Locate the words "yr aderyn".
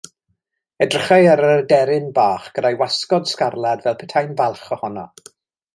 1.49-2.09